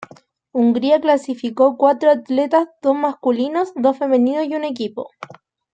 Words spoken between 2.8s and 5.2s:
dos masculinos, dos femeninos y un equipo.